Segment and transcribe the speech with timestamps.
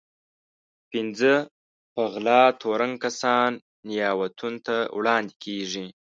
[0.91, 1.33] پنځه
[1.93, 3.51] په غلا تورن کسان
[3.89, 5.87] نياوتون ته وړاندې کېږي.